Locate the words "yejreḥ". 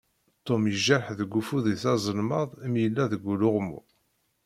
0.71-1.05